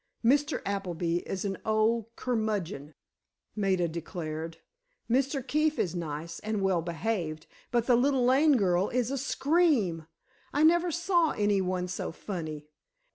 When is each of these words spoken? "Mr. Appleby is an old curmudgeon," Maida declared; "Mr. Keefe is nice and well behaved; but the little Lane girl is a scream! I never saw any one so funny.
"Mr. 0.25 0.63
Appleby 0.65 1.17
is 1.29 1.45
an 1.45 1.59
old 1.63 2.07
curmudgeon," 2.15 2.95
Maida 3.55 3.87
declared; 3.87 4.57
"Mr. 5.07 5.47
Keefe 5.47 5.77
is 5.77 5.93
nice 5.93 6.39
and 6.39 6.63
well 6.63 6.81
behaved; 6.81 7.45
but 7.69 7.85
the 7.85 7.95
little 7.95 8.25
Lane 8.25 8.57
girl 8.57 8.89
is 8.89 9.11
a 9.11 9.17
scream! 9.19 10.07
I 10.53 10.63
never 10.63 10.89
saw 10.91 11.33
any 11.33 11.61
one 11.61 11.87
so 11.87 12.11
funny. 12.11 12.65